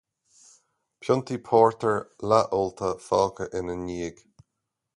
[1.03, 1.99] Piontaí pórtair
[2.31, 4.25] leathólta fágtha ina ndiaidh.